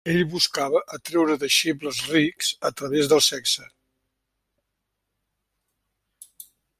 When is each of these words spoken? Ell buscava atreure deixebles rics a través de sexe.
Ell 0.11 0.21
buscava 0.29 0.79
atreure 0.97 1.35
deixebles 1.43 1.99
rics 2.13 2.49
a 2.69 2.71
través 2.79 3.11
de 3.11 3.21
sexe. 3.27 3.67